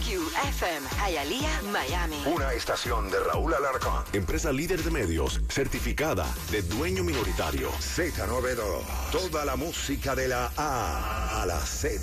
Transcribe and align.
WCMQ 0.00 0.32
FM, 0.48 0.88
Hialeah, 1.06 1.62
Miami. 1.70 2.16
Una 2.26 2.52
estación 2.52 3.08
de 3.10 3.18
Raúl 3.20 3.54
Alarcón. 3.54 4.02
Empresa 4.12 4.52
líder 4.52 4.82
de 4.82 4.90
medios, 4.90 5.40
certificada 5.48 6.26
de 6.50 6.60
dueño 6.62 7.04
minoritario. 7.04 7.70
Z92. 7.72 8.82
Toda 9.12 9.44
la 9.44 9.54
música 9.56 10.14
de 10.14 10.28
la 10.28 10.50
A 10.56 11.42
a 11.42 11.46
la 11.46 11.60
Z. 11.60 12.00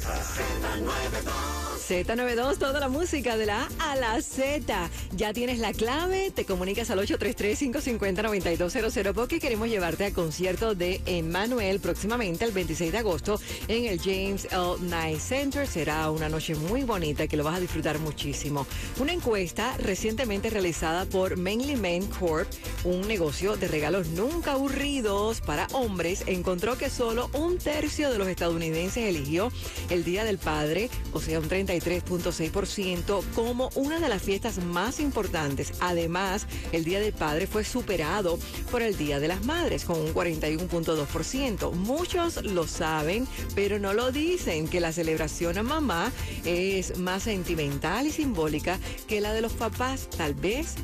Z92, 1.87 2.57
toda 2.57 2.81
la 2.81 2.89
música 2.89 3.37
de 3.37 3.45
la 3.45 3.69
A 3.79 3.93
a 3.93 3.95
la 3.95 4.21
Z. 4.21 4.89
Ya 5.15 5.31
tienes 5.33 5.59
la 5.59 5.71
clave, 5.73 6.31
te 6.31 6.43
comunicas 6.45 6.89
al 6.91 6.99
833-550-9200 6.99 9.13
porque 9.13 9.39
queremos 9.39 9.69
llevarte 9.69 10.03
al 10.05 10.13
concierto 10.13 10.75
de 10.75 11.01
Emmanuel 11.05 11.79
próximamente 11.79 12.43
el 12.45 12.51
26 12.51 12.91
de 12.91 12.97
agosto 12.97 13.39
en 13.67 13.85
el 13.85 13.99
James 13.99 14.47
L. 14.51 14.75
Knight 14.81 15.19
Center. 15.19 15.65
Será 15.65 16.11
una 16.11 16.27
noche 16.29 16.53
muy 16.55 16.83
bonita 16.83 17.25
que 17.27 17.37
lo 17.37 17.45
vas 17.45 17.55
a 17.55 17.59
disfrutar 17.59 17.86
muchísimo. 17.99 18.67
Una 18.99 19.13
encuesta 19.13 19.75
recientemente 19.77 20.49
realizada 20.49 21.05
por 21.05 21.37
Mainly 21.37 21.77
Men 21.77 22.05
Corp, 22.07 22.47
un 22.83 23.07
negocio 23.07 23.55
de 23.55 23.67
regalos 23.67 24.07
nunca 24.09 24.51
aburridos 24.51 25.41
para 25.41 25.67
hombres, 25.71 26.23
encontró 26.27 26.77
que 26.77 26.89
solo 26.89 27.29
un 27.33 27.57
tercio 27.57 28.11
de 28.11 28.17
los 28.17 28.27
estadounidenses 28.27 29.05
eligió 29.05 29.51
el 29.89 30.03
Día 30.03 30.25
del 30.25 30.37
Padre, 30.37 30.89
o 31.13 31.21
sea, 31.21 31.39
un 31.39 31.49
33.6%, 31.49 33.23
como 33.33 33.69
una 33.75 33.99
de 33.99 34.09
las 34.09 34.21
fiestas 34.21 34.63
más 34.63 34.99
importantes. 34.99 35.73
Además, 35.79 36.45
el 36.73 36.83
Día 36.83 36.99
del 36.99 37.13
Padre 37.13 37.47
fue 37.47 37.63
superado 37.63 38.37
por 38.69 38.81
el 38.81 38.97
Día 38.97 39.19
de 39.21 39.29
las 39.29 39.45
Madres, 39.45 39.85
con 39.85 39.97
un 39.99 40.13
41.2%. 40.13 41.71
Muchos 41.71 42.43
lo 42.43 42.67
saben, 42.67 43.27
pero 43.55 43.79
no 43.79 43.93
lo 43.93 44.11
dicen, 44.11 44.67
que 44.67 44.81
la 44.81 44.91
celebración 44.91 45.57
a 45.57 45.63
mamá 45.63 46.11
es 46.43 46.97
más 46.97 47.23
sentimental 47.23 47.76
y 48.05 48.11
simbólica 48.11 48.79
que 49.07 49.21
la 49.21 49.33
de 49.33 49.41
los 49.41 49.53
papás, 49.53 50.09
tal 50.09 50.33
vez 50.33 50.75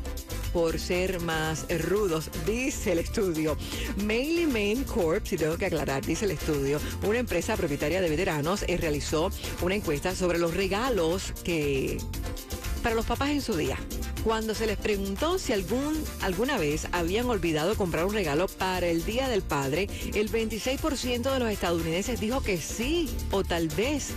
por 0.54 0.78
ser 0.80 1.20
más 1.22 1.66
rudos, 1.90 2.30
dice 2.46 2.92
el 2.92 3.00
estudio. 3.00 3.58
Mainly 4.04 4.46
Main 4.46 4.84
Corp, 4.84 5.26
si 5.26 5.36
tengo 5.36 5.58
que 5.58 5.66
aclarar, 5.66 6.06
dice 6.06 6.26
el 6.26 6.32
estudio, 6.32 6.80
una 7.04 7.18
empresa 7.18 7.58
propietaria 7.58 8.00
de 8.00 8.10
veteranos, 8.10 8.64
eh, 8.68 8.78
realizó 8.78 9.32
una 9.62 9.74
encuesta 9.74 10.14
sobre 10.14 10.38
los 10.38 10.54
regalos 10.54 11.34
que 11.44 11.98
para 12.84 12.96
los 12.96 13.06
papás 13.06 13.30
en 13.30 13.42
su 13.42 13.56
día. 13.56 13.78
Cuando 14.24 14.54
se 14.54 14.68
les 14.68 14.78
preguntó 14.78 15.40
si 15.40 15.52
algún, 15.52 16.02
alguna 16.22 16.58
vez 16.58 16.88
habían 16.92 17.26
olvidado 17.26 17.76
comprar 17.76 18.06
un 18.06 18.14
regalo 18.14 18.48
para 18.48 18.88
el 18.88 19.04
Día 19.04 19.28
del 19.28 19.42
Padre, 19.42 19.90
el 20.14 20.32
26% 20.32 21.34
de 21.34 21.40
los 21.40 21.50
estadounidenses 21.50 22.20
dijo 22.20 22.42
que 22.42 22.58
sí 22.58 23.10
o 23.32 23.44
tal 23.44 23.68
vez 23.70 24.12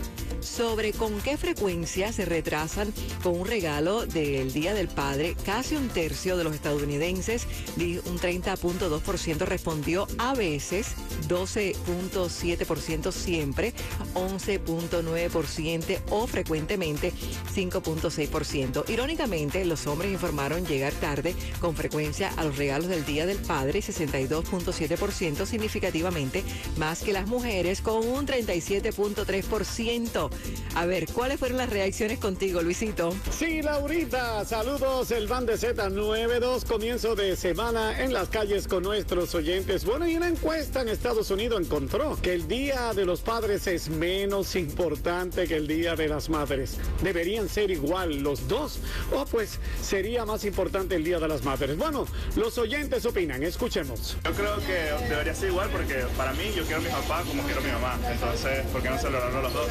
sobre 0.47 0.93
con 0.93 1.21
qué 1.21 1.37
frecuencia 1.37 2.13
se 2.13 2.25
retrasan 2.25 2.93
con 3.23 3.41
un 3.41 3.47
regalo 3.47 4.07
del 4.07 4.53
Día 4.53 4.75
del 4.75 4.89
Padre. 4.89 5.37
Casi 5.45 5.77
un 5.77 5.89
tercio 5.89 6.37
de 6.37 6.45
los 6.45 6.55
estadounidenses, 6.55 7.47
un 7.77 8.19
30.2% 8.19 9.39
respondió 9.47 10.07
a 10.19 10.35
veces, 10.35 10.89
12.7% 11.29 13.13
siempre, 13.13 13.75
11.9% 14.15 16.01
o 16.11 16.27
frecuentemente 16.27 17.13
5.6%. 17.55 18.89
Irónicamente, 18.89 19.65
los 19.65 19.87
hombres 19.87 20.13
informaron 20.13 20.67
llegar 20.67 20.93
tarde 20.95 21.35
con 21.61 21.75
frecuencia 21.75 22.33
a 22.37 22.45
los 22.45 22.57
regalos 22.57 22.89
del 22.89 23.05
Día 23.05 23.27
del 23.27 23.39
Padre, 23.39 23.81
62.7%, 23.81 25.47
significativamente 25.47 26.45
más 26.77 27.03
que 27.03 27.13
las 27.13 27.27
mujeres 27.27 27.81
con 27.81 28.07
un 28.07 28.27
37.3%. 28.27 30.31
A 30.75 30.85
ver, 30.85 31.07
¿cuáles 31.07 31.39
fueron 31.39 31.57
las 31.57 31.71
reacciones 31.71 32.19
contigo, 32.19 32.61
Luisito? 32.61 33.15
Sí, 33.31 33.63
Laurita, 33.63 34.45
saludos, 34.45 35.11
el 35.11 35.27
Van 35.27 35.47
de 35.47 35.55
Z92, 35.55 36.67
comienzo 36.67 37.15
de 37.15 37.35
semana 37.35 38.03
en 38.03 38.13
las 38.13 38.29
calles 38.29 38.69
con 38.69 38.83
nuestros 38.83 39.35
oyentes. 39.35 39.85
Bueno, 39.87 40.07
y 40.07 40.17
una 40.17 40.29
encuesta 40.29 40.83
en 40.83 40.89
Estados 40.89 41.31
Unidos 41.31 41.61
encontró 41.61 42.19
que 42.21 42.35
el 42.35 42.47
Día 42.47 42.93
de 42.93 43.07
los 43.07 43.23
Padres 43.23 43.67
es 43.67 43.89
menos 43.89 44.55
importante 44.55 45.47
que 45.47 45.57
el 45.57 45.67
Día 45.67 45.97
de 45.97 46.09
las 46.09 46.29
Madres. 46.29 46.77
¿Deberían 47.03 47.49
ser 47.49 47.71
igual 47.71 48.19
los 48.19 48.47
dos? 48.47 48.79
¿O 49.13 49.25
pues 49.25 49.59
sería 49.81 50.27
más 50.27 50.45
importante 50.45 50.95
el 50.95 51.05
Día 51.05 51.19
de 51.19 51.29
las 51.29 51.43
Madres? 51.43 51.77
Bueno, 51.77 52.07
los 52.37 52.59
oyentes 52.59 53.07
opinan, 53.07 53.43
escuchemos. 53.43 54.17
Yo 54.25 54.33
creo 54.33 54.59
que 54.59 55.09
debería 55.09 55.35
ser 55.35 55.49
igual 55.49 55.71
porque 55.71 56.05
para 56.17 56.33
mí 56.35 56.45
yo 56.55 56.65
quiero 56.65 56.81
a 56.81 56.85
mi 56.85 56.91
papá 56.91 57.23
como 57.27 57.43
quiero 57.45 57.61
a 57.61 57.65
mi 57.65 57.73
mamá. 57.73 57.99
Entonces, 58.11 58.67
¿por 58.73 58.83
qué 58.83 58.91
no 58.91 58.99
celebrarlo 58.99 59.43
los 59.43 59.53
dos? 59.55 59.69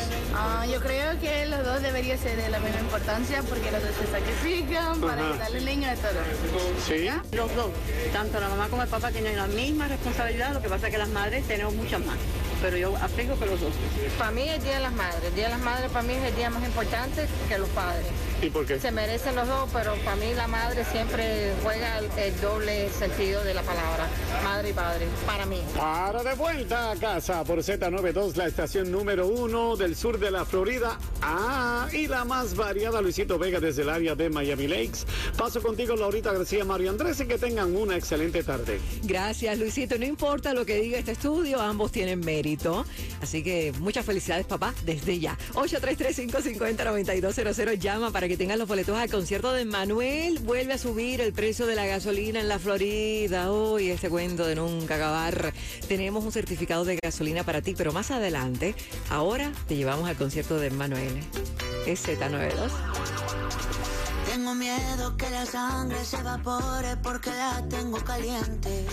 Yo 0.71 0.81
creo 0.81 1.19
que 1.19 1.45
los 1.45 1.63
dos 1.63 1.81
deberían 1.81 2.17
ser 2.17 2.37
de 2.37 2.49
la 2.49 2.59
misma 2.59 2.79
importancia 2.81 3.41
porque 3.47 3.71
los 3.71 3.81
dos 3.81 3.91
se 3.99 4.07
sacrifican 4.07 4.99
para 4.99 5.21
Ajá. 5.21 5.29
ayudarle 5.31 5.57
al 5.59 5.65
niño 5.65 5.89
de 5.89 5.95
todo. 5.95 6.19
Sí. 6.85 7.07
Los 7.31 7.55
dos, 7.55 7.69
tanto 8.11 8.39
la 8.39 8.49
mamá 8.49 8.67
como 8.69 8.81
el 8.81 8.87
papá 8.89 9.11
tienen 9.11 9.37
la 9.37 9.47
misma 9.47 9.87
responsabilidad, 9.87 10.53
lo 10.53 10.61
que 10.61 10.69
pasa 10.69 10.87
es 10.87 10.91
que 10.91 10.97
las 10.97 11.09
madres 11.09 11.45
tenemos 11.47 11.73
muchas 11.75 12.03
más, 12.05 12.17
pero 12.61 12.77
yo 12.77 12.95
aplico 12.97 13.37
que 13.39 13.45
los 13.45 13.61
dos. 13.61 13.73
Para 14.17 14.31
mí 14.31 14.49
el 14.49 14.61
Día 14.63 14.75
de 14.75 14.79
las 14.81 14.93
Madres. 14.93 15.23
El 15.25 15.35
Día 15.35 15.45
de 15.45 15.51
las 15.51 15.61
Madres 15.61 15.91
para 15.91 16.03
mí 16.03 16.13
es 16.13 16.23
el 16.23 16.35
día 16.35 16.49
más 16.49 16.63
importante 16.63 17.25
que 17.47 17.57
los 17.57 17.69
padres. 17.69 18.05
¿Y 18.45 18.49
por 18.51 18.65
qué? 18.65 18.79
Se 18.79 18.91
merecen 18.91 19.35
los 19.35 19.47
dos, 19.47 19.67
pero 19.73 19.95
para 20.03 20.17
mí 20.17 20.33
la 20.35 20.45
madre 20.47 20.85
siempre 20.91 21.51
juega 21.63 21.97
el, 21.97 22.05
el 22.19 22.39
doble 22.41 22.91
sentido 22.91 23.43
de 23.43 23.55
la 23.55 23.63
palabra. 23.63 24.07
Madre 24.43 24.69
y 24.69 24.73
padre, 24.73 25.07
para 25.25 25.47
mí. 25.47 25.63
Para 25.75 26.21
de 26.23 26.35
vuelta 26.35 26.91
a 26.91 26.95
casa 26.95 27.43
por 27.43 27.57
Z92, 27.59 28.35
la 28.35 28.45
estación 28.45 28.91
número 28.91 29.25
uno 29.25 29.75
del 29.75 29.95
sur 29.95 30.19
de 30.19 30.29
la 30.29 30.45
Florida. 30.45 30.99
Ah, 31.23 31.87
y 31.91 32.05
la 32.07 32.23
más 32.23 32.55
variada, 32.55 33.01
Luisito 33.01 33.39
Vega 33.39 33.59
desde 33.59 33.81
el 33.81 33.89
área 33.89 34.13
de 34.13 34.29
Miami 34.29 34.67
Lakes. 34.67 35.07
Paso 35.35 35.59
contigo, 35.59 35.95
Laurita 35.95 36.31
García, 36.31 36.63
Mario 36.65 36.91
Andrés, 36.91 37.19
y 37.21 37.25
que 37.25 37.39
tengan 37.39 37.75
una 37.75 37.97
excelente 37.97 38.43
tarde. 38.43 38.79
Gracias, 39.01 39.57
Luisito. 39.57 39.97
No 39.97 40.05
importa 40.05 40.53
lo 40.53 40.67
que 40.67 40.79
diga 40.79 40.99
este 40.99 41.13
estudio, 41.13 41.59
ambos 41.59 41.91
tienen 41.91 42.19
mérito. 42.19 42.85
Así 43.23 43.41
que 43.41 43.73
muchas 43.79 44.05
felicidades, 44.05 44.45
papá, 44.45 44.75
desde 44.85 45.17
ya. 45.17 45.35
833-550-9200. 45.53 47.79
Llama 47.79 48.11
para 48.11 48.27
que 48.27 48.34
tengas 48.37 48.57
los 48.57 48.67
boletos 48.67 48.97
al 48.97 49.09
concierto 49.09 49.53
de 49.53 49.65
Manuel. 49.65 50.39
Vuelve 50.39 50.73
a 50.73 50.77
subir 50.77 51.21
el 51.21 51.33
precio 51.33 51.65
de 51.65 51.75
la 51.75 51.85
gasolina 51.85 52.39
en 52.39 52.47
la 52.47 52.59
Florida. 52.59 53.51
Uy, 53.51 53.89
ese 53.89 54.09
cuento 54.09 54.45
de 54.45 54.55
nunca 54.55 54.95
acabar. 54.95 55.53
Tenemos 55.87 56.23
un 56.23 56.31
certificado 56.31 56.85
de 56.85 56.99
gasolina 57.01 57.43
para 57.43 57.61
ti, 57.61 57.75
pero 57.77 57.93
más 57.93 58.11
adelante, 58.11 58.75
ahora 59.09 59.51
te 59.67 59.75
llevamos 59.75 60.09
al 60.09 60.15
concierto 60.15 60.59
de 60.59 60.69
Manuel. 60.69 61.19
Es 61.85 62.07
Z92. 62.07 62.71
Tengo 64.25 64.55
miedo 64.55 65.15
que 65.17 65.29
la 65.29 65.45
sangre 65.45 66.03
se 66.03 66.17
evapore 66.17 66.97
porque 66.97 67.29
la 67.29 67.63
tengo 67.69 67.97
caliente. 68.03 68.85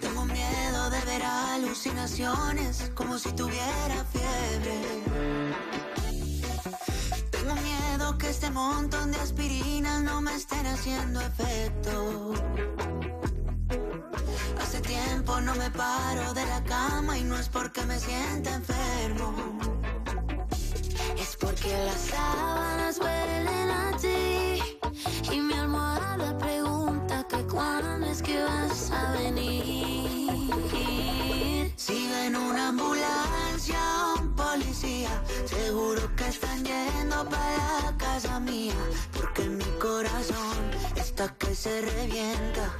Tengo 0.00 0.24
miedo 0.24 0.90
de 0.90 1.00
ver 1.04 1.22
alucinaciones 1.22 2.90
como 2.94 3.18
si 3.18 3.30
tuviera 3.32 4.04
fiebre. 4.10 5.81
Este 8.32 8.50
montón 8.50 9.12
de 9.12 9.18
aspirinas 9.18 10.02
no 10.02 10.22
me 10.22 10.34
estén 10.34 10.64
haciendo 10.64 11.20
efecto. 11.20 12.32
Hace 14.58 14.80
tiempo 14.80 15.38
no 15.42 15.54
me 15.54 15.70
paro 15.70 16.32
de 16.32 16.46
la 16.46 16.64
cama 16.64 17.18
y 17.18 17.24
no 17.24 17.36
es 17.36 17.50
porque 17.50 17.84
me 17.84 18.00
sienta 18.00 18.54
enfermo. 18.54 19.34
Para 37.24 37.82
la 37.84 37.96
casa 37.96 38.40
mía, 38.40 38.74
porque 39.12 39.48
mi 39.48 39.64
corazón 39.80 40.56
está 40.96 41.28
que 41.36 41.54
se 41.54 41.80
revienta. 41.80 42.74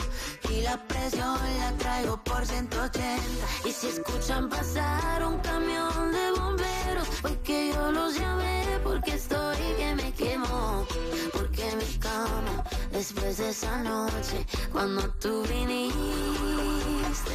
Y 0.51 0.63
la 0.63 0.77
presión 0.87 1.39
la 1.59 1.73
traigo 1.79 2.23
por 2.25 2.45
180. 2.45 3.47
Y 3.65 3.73
si 3.73 3.89
escuchan 3.89 4.49
pasar 4.49 5.25
un 5.25 5.39
camión 5.39 6.13
de 6.13 6.31
bomberos, 6.33 7.09
fue 7.21 7.39
que 7.41 7.73
yo 7.73 7.93
los 7.93 8.19
llamé 8.19 8.63
porque 8.83 9.15
estoy 9.15 9.57
que 9.79 9.95
me 9.95 10.13
quemo, 10.13 10.87
porque 11.33 11.53
que 11.53 11.77
mi 11.77 11.99
cama 11.99 12.65
después 12.93 13.37
de 13.39 13.51
esa 13.51 13.83
noche 13.83 14.47
cuando 14.73 15.09
tú 15.21 15.43
viniste 15.43 17.33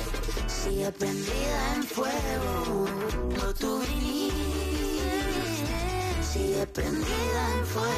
sigue 0.48 0.92
prendida 0.92 1.75
en 1.75 1.83
fuego 1.83 2.86
cuando 6.57 6.71
tú 6.74 6.81
viniste 6.81 6.98
sigue 6.98 6.98
prendida 6.98 7.57
en 7.59 7.65
fuego 7.65 7.98